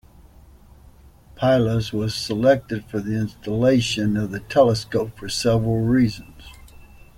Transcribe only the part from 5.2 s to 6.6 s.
several reasons.